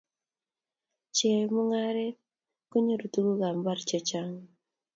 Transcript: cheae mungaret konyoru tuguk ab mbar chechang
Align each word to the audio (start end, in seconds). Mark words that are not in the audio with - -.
cheae 1.15 1.43
mungaret 1.53 2.17
konyoru 2.71 3.05
tuguk 3.13 3.41
ab 3.47 3.55
mbar 3.59 3.79
chechang 3.89 4.35